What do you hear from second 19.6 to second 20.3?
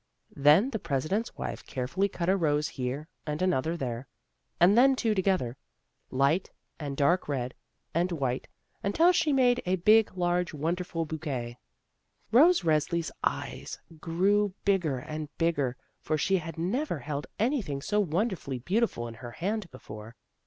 before.